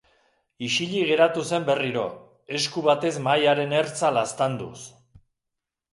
Isilik 0.67 1.09
geratu 1.09 1.43
zen 1.49 1.67
berriro, 1.67 2.07
esku 2.61 2.85
batez 2.89 3.13
mahaiaren 3.27 3.79
ertza 3.81 4.11
laztanduz. 4.19 4.77